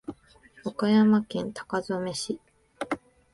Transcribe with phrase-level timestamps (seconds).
[0.65, 2.39] 岡山県高梁市